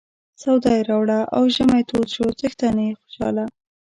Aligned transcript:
سودا 0.41 0.71
یې 0.77 0.81
راوړه 0.89 1.19
او 1.35 1.43
ژمی 1.55 1.81
تود 1.89 2.07
شو 2.15 2.25
څښتن 2.39 2.75
یې 2.85 2.91
خوشاله. 2.99 3.45